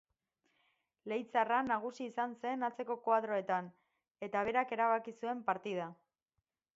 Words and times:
Leitzarra 1.11 1.57
nagusi 1.67 2.03
izan 2.11 2.33
zen 2.45 2.67
atzeko 2.69 2.97
koadroetan 3.09 3.67
eta 4.29 4.43
berak 4.49 4.73
erabaki 4.79 5.15
zuen 5.21 5.45
partida. 5.51 5.87